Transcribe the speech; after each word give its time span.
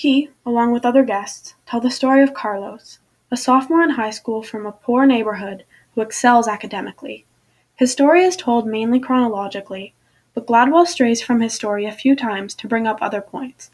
He, 0.00 0.30
along 0.46 0.70
with 0.70 0.86
other 0.86 1.02
guests, 1.02 1.56
tell 1.66 1.80
the 1.80 1.90
story 1.90 2.22
of 2.22 2.32
Carlos, 2.32 3.00
a 3.32 3.36
sophomore 3.36 3.82
in 3.82 3.90
high 3.90 4.12
school 4.12 4.44
from 4.44 4.64
a 4.64 4.70
poor 4.70 5.04
neighborhood 5.06 5.64
who 5.92 6.02
excels 6.02 6.46
academically. 6.46 7.26
His 7.74 7.90
story 7.90 8.22
is 8.22 8.36
told 8.36 8.64
mainly 8.64 9.00
chronologically, 9.00 9.94
but 10.34 10.46
Gladwell 10.46 10.86
strays 10.86 11.20
from 11.20 11.40
his 11.40 11.52
story 11.52 11.84
a 11.84 11.90
few 11.90 12.14
times 12.14 12.54
to 12.54 12.68
bring 12.68 12.86
up 12.86 13.02
other 13.02 13.20
points, 13.20 13.72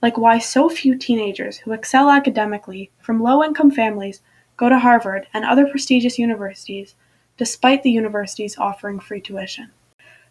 like 0.00 0.16
why 0.16 0.38
so 0.38 0.70
few 0.70 0.96
teenagers 0.96 1.58
who 1.58 1.72
excel 1.72 2.10
academically 2.10 2.90
from 2.98 3.22
low 3.22 3.44
income 3.44 3.70
families 3.70 4.22
go 4.56 4.70
to 4.70 4.78
Harvard 4.78 5.26
and 5.34 5.44
other 5.44 5.66
prestigious 5.66 6.18
universities, 6.18 6.94
despite 7.36 7.82
the 7.82 7.90
universities 7.90 8.56
offering 8.56 8.98
free 8.98 9.20
tuition. 9.20 9.72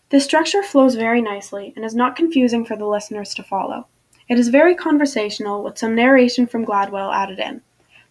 This 0.09 0.25
structure 0.25 0.63
flows 0.63 0.95
very 0.95 1.21
nicely 1.21 1.71
and 1.75 1.85
is 1.85 1.93
not 1.93 2.15
confusing 2.15 2.65
for 2.65 2.75
the 2.75 2.87
listeners 2.87 3.35
to 3.35 3.43
follow. 3.43 3.85
It 4.27 4.39
is 4.39 4.49
very 4.49 4.73
conversational 4.73 5.61
with 5.61 5.77
some 5.77 5.93
narration 5.93 6.47
from 6.47 6.65
Gladwell 6.65 7.13
added 7.13 7.37
in. 7.37 7.61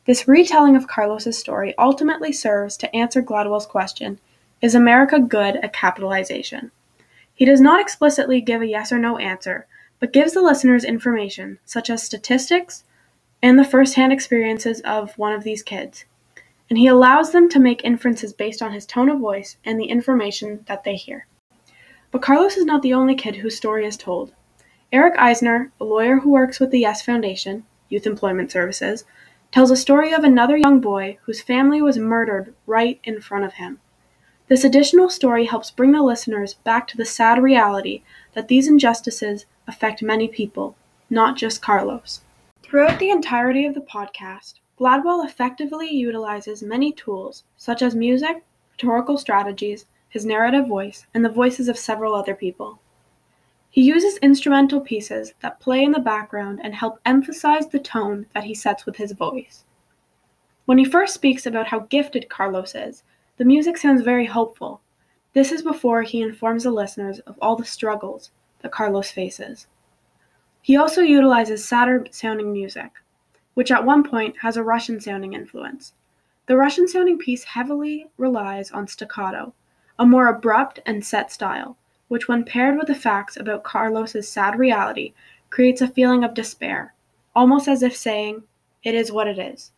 This 0.04 0.28
retelling 0.28 0.76
of 0.76 0.86
Carlos's 0.86 1.36
story 1.36 1.74
ultimately 1.76 2.30
serves 2.30 2.76
to 2.76 2.94
answer 2.94 3.20
Gladwell's 3.20 3.66
question 3.66 4.20
Is 4.62 4.76
America 4.76 5.18
good 5.18 5.56
at 5.56 5.72
capitalization? 5.72 6.70
He 7.34 7.44
does 7.44 7.60
not 7.60 7.80
explicitly 7.80 8.40
give 8.40 8.62
a 8.62 8.66
yes 8.66 8.92
or 8.92 8.98
no 8.98 9.18
answer, 9.18 9.66
but 9.98 10.12
gives 10.12 10.34
the 10.34 10.42
listeners 10.42 10.84
information, 10.84 11.58
such 11.64 11.90
as 11.90 12.04
statistics 12.04 12.84
and 13.42 13.58
the 13.58 13.64
first 13.64 13.96
hand 13.96 14.12
experiences 14.12 14.80
of 14.82 15.18
one 15.18 15.32
of 15.32 15.42
these 15.42 15.64
kids, 15.64 16.04
and 16.70 16.78
he 16.78 16.86
allows 16.86 17.32
them 17.32 17.48
to 17.48 17.58
make 17.58 17.84
inferences 17.84 18.32
based 18.32 18.62
on 18.62 18.72
his 18.72 18.86
tone 18.86 19.08
of 19.08 19.18
voice 19.18 19.56
and 19.64 19.80
the 19.80 19.86
information 19.86 20.64
that 20.68 20.84
they 20.84 20.94
hear. 20.94 21.26
But 22.12 22.22
Carlos 22.22 22.56
is 22.56 22.64
not 22.64 22.82
the 22.82 22.94
only 22.94 23.16
kid 23.16 23.36
whose 23.36 23.56
story 23.56 23.84
is 23.84 23.96
told. 23.96 24.32
Eric 24.94 25.18
Eisner, 25.18 25.72
a 25.80 25.84
lawyer 25.84 26.20
who 26.20 26.30
works 26.30 26.60
with 26.60 26.70
the 26.70 26.78
Yes 26.78 27.02
Foundation, 27.02 27.66
Youth 27.88 28.06
Employment 28.06 28.52
Services, 28.52 29.04
tells 29.50 29.72
a 29.72 29.76
story 29.76 30.12
of 30.12 30.22
another 30.22 30.56
young 30.56 30.78
boy 30.80 31.18
whose 31.24 31.42
family 31.42 31.82
was 31.82 31.98
murdered 31.98 32.54
right 32.64 33.00
in 33.02 33.20
front 33.20 33.44
of 33.44 33.54
him. 33.54 33.80
This 34.46 34.62
additional 34.62 35.10
story 35.10 35.46
helps 35.46 35.72
bring 35.72 35.90
the 35.90 36.00
listeners 36.00 36.54
back 36.54 36.86
to 36.86 36.96
the 36.96 37.04
sad 37.04 37.42
reality 37.42 38.04
that 38.34 38.46
these 38.46 38.68
injustices 38.68 39.46
affect 39.66 40.00
many 40.00 40.28
people, 40.28 40.76
not 41.10 41.36
just 41.36 41.60
Carlos. 41.60 42.20
Throughout 42.62 43.00
the 43.00 43.10
entirety 43.10 43.66
of 43.66 43.74
the 43.74 43.80
podcast, 43.80 44.60
Gladwell 44.78 45.26
effectively 45.26 45.90
utilizes 45.90 46.62
many 46.62 46.92
tools, 46.92 47.42
such 47.56 47.82
as 47.82 47.96
music, 47.96 48.44
rhetorical 48.70 49.18
strategies, 49.18 49.86
his 50.08 50.24
narrative 50.24 50.68
voice, 50.68 51.04
and 51.12 51.24
the 51.24 51.28
voices 51.28 51.66
of 51.66 51.76
several 51.76 52.14
other 52.14 52.36
people. 52.36 52.78
He 53.74 53.82
uses 53.82 54.18
instrumental 54.18 54.80
pieces 54.80 55.34
that 55.40 55.58
play 55.58 55.82
in 55.82 55.90
the 55.90 55.98
background 55.98 56.60
and 56.62 56.72
help 56.72 57.00
emphasize 57.04 57.66
the 57.66 57.80
tone 57.80 58.26
that 58.32 58.44
he 58.44 58.54
sets 58.54 58.86
with 58.86 58.94
his 58.94 59.10
voice. 59.10 59.64
When 60.64 60.78
he 60.78 60.84
first 60.84 61.12
speaks 61.12 61.44
about 61.44 61.66
how 61.66 61.80
gifted 61.80 62.28
Carlos 62.28 62.76
is, 62.76 63.02
the 63.36 63.44
music 63.44 63.76
sounds 63.76 64.02
very 64.02 64.26
hopeful. 64.26 64.80
This 65.32 65.50
is 65.50 65.60
before 65.62 66.02
he 66.02 66.22
informs 66.22 66.62
the 66.62 66.70
listeners 66.70 67.18
of 67.26 67.36
all 67.42 67.56
the 67.56 67.64
struggles 67.64 68.30
that 68.60 68.70
Carlos 68.70 69.10
faces. 69.10 69.66
He 70.62 70.76
also 70.76 71.00
utilizes 71.00 71.64
sadder 71.64 72.06
sounding 72.12 72.52
music, 72.52 72.92
which 73.54 73.72
at 73.72 73.84
one 73.84 74.04
point 74.04 74.36
has 74.38 74.56
a 74.56 74.62
Russian 74.62 75.00
sounding 75.00 75.32
influence. 75.32 75.94
The 76.46 76.56
Russian 76.56 76.86
sounding 76.86 77.18
piece 77.18 77.42
heavily 77.42 78.06
relies 78.18 78.70
on 78.70 78.86
staccato, 78.86 79.52
a 79.98 80.06
more 80.06 80.28
abrupt 80.28 80.78
and 80.86 81.04
set 81.04 81.32
style 81.32 81.76
which, 82.08 82.28
when 82.28 82.44
paired 82.44 82.76
with 82.76 82.86
the 82.86 82.94
facts 82.94 83.36
about 83.36 83.64
Carlos's 83.64 84.28
sad 84.28 84.58
reality, 84.58 85.12
creates 85.50 85.80
a 85.80 85.88
feeling 85.88 86.24
of 86.24 86.34
despair, 86.34 86.94
almost 87.34 87.68
as 87.68 87.82
if 87.82 87.96
saying, 87.96 88.42
It 88.82 88.94
is 88.94 89.12
what 89.12 89.28
it 89.28 89.38
is. 89.38 89.72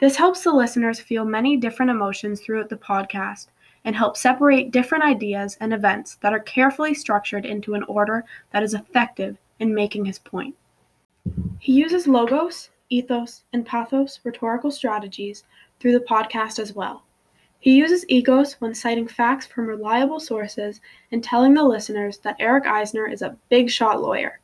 This 0.00 0.16
helps 0.16 0.42
the 0.42 0.52
listeners 0.52 1.00
feel 1.00 1.24
many 1.24 1.56
different 1.56 1.90
emotions 1.90 2.40
throughout 2.40 2.68
the 2.68 2.76
podcast 2.76 3.46
and 3.84 3.94
help 3.94 4.16
separate 4.16 4.70
different 4.70 5.04
ideas 5.04 5.56
and 5.60 5.72
events 5.72 6.16
that 6.16 6.32
are 6.32 6.40
carefully 6.40 6.94
structured 6.94 7.46
into 7.46 7.74
an 7.74 7.84
order 7.84 8.24
that 8.50 8.62
is 8.62 8.74
effective 8.74 9.36
in 9.60 9.74
making 9.74 10.04
his 10.04 10.18
point. 10.18 10.56
He 11.60 11.72
uses 11.72 12.06
logos, 12.06 12.70
ethos, 12.90 13.44
and 13.52 13.64
pathos 13.64 14.20
rhetorical 14.24 14.70
strategies 14.70 15.44
through 15.78 15.92
the 15.92 16.04
podcast 16.04 16.58
as 16.58 16.74
well. 16.74 17.03
He 17.64 17.78
uses 17.78 18.04
ethos 18.10 18.60
when 18.60 18.74
citing 18.74 19.08
facts 19.08 19.46
from 19.46 19.66
reliable 19.66 20.20
sources 20.20 20.82
and 21.10 21.24
telling 21.24 21.54
the 21.54 21.64
listeners 21.64 22.18
that 22.18 22.36
Eric 22.38 22.66
Eisner 22.66 23.06
is 23.06 23.22
a 23.22 23.38
big 23.48 23.70
shot 23.70 24.02
lawyer, 24.02 24.40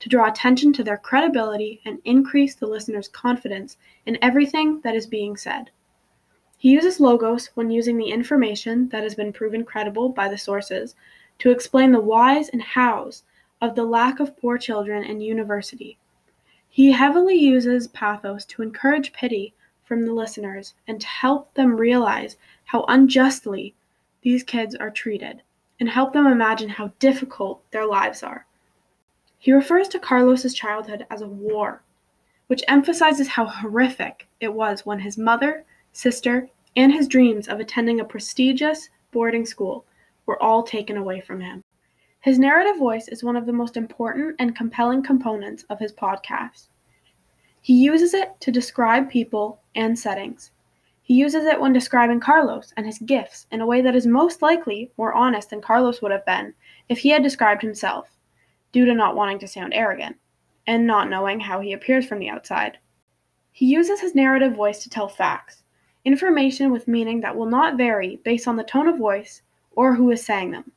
to 0.00 0.08
draw 0.08 0.28
attention 0.28 0.72
to 0.72 0.82
their 0.82 0.96
credibility 0.96 1.80
and 1.84 2.00
increase 2.04 2.56
the 2.56 2.66
listener's 2.66 3.06
confidence 3.06 3.76
in 4.06 4.18
everything 4.20 4.80
that 4.80 4.96
is 4.96 5.06
being 5.06 5.36
said. 5.36 5.70
He 6.58 6.72
uses 6.72 6.98
logos 6.98 7.46
when 7.54 7.70
using 7.70 7.96
the 7.96 8.10
information 8.10 8.88
that 8.88 9.04
has 9.04 9.14
been 9.14 9.32
proven 9.32 9.64
credible 9.64 10.08
by 10.08 10.26
the 10.26 10.36
sources 10.36 10.96
to 11.38 11.52
explain 11.52 11.92
the 11.92 12.00
whys 12.00 12.48
and 12.48 12.60
hows 12.60 13.22
of 13.60 13.76
the 13.76 13.84
lack 13.84 14.18
of 14.18 14.36
poor 14.36 14.58
children 14.58 15.04
in 15.04 15.20
university. 15.20 15.96
He 16.68 16.90
heavily 16.90 17.36
uses 17.36 17.86
pathos 17.86 18.44
to 18.46 18.62
encourage 18.62 19.12
pity 19.12 19.54
from 19.84 20.04
the 20.04 20.12
listeners 20.12 20.74
and 20.88 21.00
to 21.00 21.06
help 21.06 21.52
them 21.54 21.76
realize 21.76 22.36
how 22.64 22.84
unjustly 22.88 23.74
these 24.22 24.42
kids 24.42 24.74
are 24.74 24.90
treated 24.90 25.42
and 25.78 25.88
help 25.88 26.12
them 26.12 26.26
imagine 26.26 26.68
how 26.68 26.92
difficult 26.98 27.62
their 27.70 27.86
lives 27.86 28.22
are. 28.22 28.46
He 29.38 29.52
refers 29.52 29.88
to 29.88 29.98
Carlos's 29.98 30.54
childhood 30.54 31.06
as 31.10 31.20
a 31.20 31.28
war, 31.28 31.82
which 32.46 32.64
emphasizes 32.68 33.28
how 33.28 33.44
horrific 33.44 34.26
it 34.40 34.52
was 34.52 34.86
when 34.86 35.00
his 35.00 35.18
mother, 35.18 35.64
sister, 35.92 36.48
and 36.76 36.92
his 36.92 37.08
dreams 37.08 37.48
of 37.48 37.60
attending 37.60 38.00
a 38.00 38.04
prestigious 38.04 38.88
boarding 39.10 39.44
school 39.44 39.84
were 40.26 40.42
all 40.42 40.62
taken 40.62 40.96
away 40.96 41.20
from 41.20 41.40
him. 41.40 41.62
His 42.20 42.38
narrative 42.38 42.78
voice 42.78 43.08
is 43.08 43.22
one 43.22 43.36
of 43.36 43.44
the 43.44 43.52
most 43.52 43.76
important 43.76 44.36
and 44.38 44.56
compelling 44.56 45.02
components 45.02 45.64
of 45.68 45.78
his 45.78 45.92
podcast. 45.92 46.68
He 47.64 47.82
uses 47.82 48.14
it 48.14 48.40
to 48.40 48.52
describe 48.52 49.10
people 49.10 49.60
and 49.74 49.98
settings, 49.98 50.52
he 51.06 51.12
uses 51.12 51.44
it 51.44 51.60
when 51.60 51.74
describing 51.74 52.18
Carlos 52.18 52.72
and 52.78 52.86
his 52.86 52.98
gifts 52.98 53.46
in 53.50 53.60
a 53.60 53.66
way 53.66 53.82
that 53.82 53.94
is 53.94 54.06
most 54.06 54.40
likely 54.40 54.90
more 54.96 55.12
honest 55.12 55.50
than 55.50 55.60
Carlos 55.60 56.00
would 56.00 56.10
have 56.10 56.24
been 56.24 56.54
if 56.88 56.98
he 57.00 57.10
had 57.10 57.22
described 57.22 57.60
himself, 57.60 58.16
due 58.72 58.86
to 58.86 58.94
not 58.94 59.14
wanting 59.14 59.38
to 59.40 59.46
sound 59.46 59.74
arrogant, 59.74 60.16
and 60.66 60.86
not 60.86 61.10
knowing 61.10 61.40
how 61.40 61.60
he 61.60 61.74
appears 61.74 62.06
from 62.06 62.20
the 62.20 62.30
outside. 62.30 62.78
He 63.52 63.66
uses 63.66 64.00
his 64.00 64.14
narrative 64.14 64.54
voice 64.54 64.82
to 64.82 64.88
tell 64.88 65.06
facts, 65.06 65.62
information 66.06 66.72
with 66.72 66.88
meaning 66.88 67.20
that 67.20 67.36
will 67.36 67.44
not 67.44 67.76
vary 67.76 68.16
based 68.24 68.48
on 68.48 68.56
the 68.56 68.64
tone 68.64 68.88
of 68.88 68.96
voice 68.96 69.42
or 69.72 69.94
who 69.94 70.10
is 70.10 70.24
saying 70.24 70.52
them. 70.52 70.72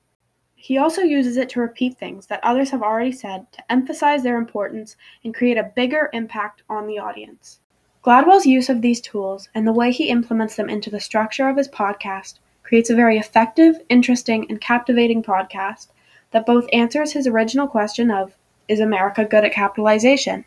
He 0.67 0.77
also 0.77 1.01
uses 1.01 1.37
it 1.37 1.47
to 1.51 1.61
repeat 1.61 1.97
things 1.97 2.25
that 2.25 2.43
others 2.43 2.71
have 2.71 2.83
already 2.83 3.13
said 3.13 3.49
to 3.53 3.71
emphasize 3.71 4.23
their 4.23 4.37
importance 4.37 4.97
and 5.23 5.33
create 5.33 5.57
a 5.57 5.71
bigger 5.73 6.09
impact 6.11 6.61
on 6.69 6.87
the 6.87 6.99
audience. 6.99 7.61
Gladwell's 8.03 8.45
use 8.45 8.67
of 8.67 8.81
these 8.81 8.99
tools 8.99 9.47
and 9.55 9.65
the 9.65 9.71
way 9.71 9.93
he 9.93 10.09
implements 10.09 10.57
them 10.57 10.69
into 10.69 10.89
the 10.89 10.99
structure 10.99 11.47
of 11.47 11.55
his 11.55 11.69
podcast 11.69 12.39
creates 12.63 12.89
a 12.89 12.95
very 12.95 13.17
effective, 13.17 13.79
interesting, 13.87 14.45
and 14.49 14.59
captivating 14.59 15.23
podcast 15.23 15.87
that 16.31 16.45
both 16.45 16.67
answers 16.73 17.13
his 17.13 17.27
original 17.27 17.69
question 17.69 18.11
of, 18.11 18.35
Is 18.67 18.81
America 18.81 19.23
good 19.23 19.45
at 19.45 19.53
capitalization? 19.53 20.43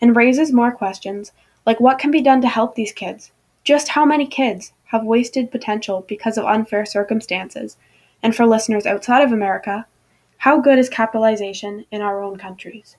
and 0.00 0.14
raises 0.14 0.52
more 0.52 0.70
questions 0.70 1.32
like 1.66 1.80
what 1.80 1.98
can 1.98 2.12
be 2.12 2.22
done 2.22 2.40
to 2.42 2.48
help 2.48 2.76
these 2.76 2.92
kids? 2.92 3.32
Just 3.64 3.88
how 3.88 4.04
many 4.04 4.28
kids 4.28 4.72
have 4.84 5.02
wasted 5.02 5.50
potential 5.50 6.04
because 6.06 6.38
of 6.38 6.44
unfair 6.44 6.86
circumstances? 6.86 7.76
And 8.24 8.34
for 8.34 8.46
listeners 8.46 8.86
outside 8.86 9.22
of 9.22 9.32
America, 9.32 9.86
how 10.38 10.58
good 10.58 10.78
is 10.78 10.88
capitalization 10.88 11.84
in 11.90 12.00
our 12.00 12.22
own 12.22 12.38
countries? 12.38 12.96